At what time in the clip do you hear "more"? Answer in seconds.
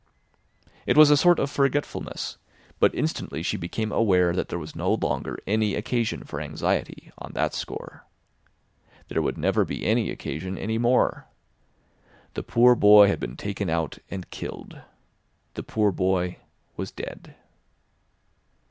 10.79-11.27